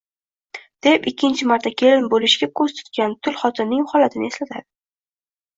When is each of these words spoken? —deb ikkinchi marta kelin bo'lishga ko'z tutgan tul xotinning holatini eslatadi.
—deb 0.85 1.03
ikkinchi 1.11 1.49
marta 1.51 1.71
kelin 1.81 2.07
bo'lishga 2.13 2.49
ko'z 2.61 2.73
tutgan 2.79 3.13
tul 3.29 3.39
xotinning 3.43 3.87
holatini 3.93 4.31
eslatadi. 4.35 4.69